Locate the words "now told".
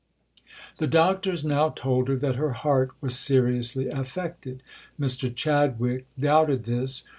1.45-2.07